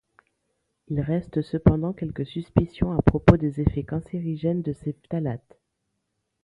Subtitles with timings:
[0.87, 5.59] Il reste cependant quelques suspicions à propos des effets cancérigènes de ces phtalates.